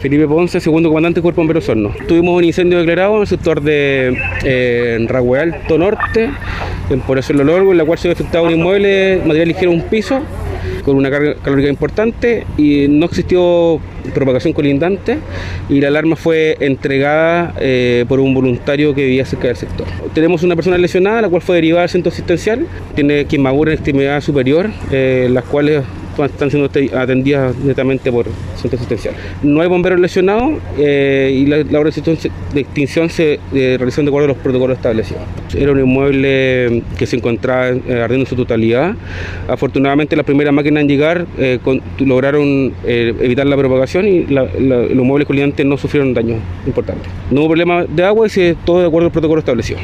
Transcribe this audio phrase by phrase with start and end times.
[0.00, 1.92] Felipe Ponce, segundo comandante del Cuerpo Bomberos Horno.
[2.06, 6.30] Tuvimos un incendio declarado en el sector de eh, Alto Norte,
[6.88, 10.20] en Población Lo Largo, en la cual se afectado un inmueble, material ligero, un piso,
[10.84, 13.80] con una carga calórica importante y no existió
[14.14, 15.18] propagación colindante
[15.68, 19.88] y la alarma fue entregada eh, por un voluntario que vivía cerca del sector.
[20.14, 24.20] Tenemos una persona lesionada, la cual fue derivada al centro asistencial, tiene quemadura en extremidad
[24.20, 25.82] superior, eh, las cuales
[26.26, 28.26] están siendo atendidas netamente por
[28.56, 29.14] centro asistencial.
[29.42, 31.78] No hay bomberos lesionados eh, y la, la
[32.54, 35.22] de extinción se eh, realizó de acuerdo a los protocolos establecidos.
[35.56, 38.94] Era un inmueble que se encontraba eh, ardiendo en su totalidad.
[39.48, 41.58] Afortunadamente las primeras máquinas en llegar eh,
[41.98, 47.10] lograron evitar la propagación y los muebles colindantes no sufrieron daños importantes.
[47.30, 49.78] No hubo problema de agua y se todo de acuerdo al protocolo establecido.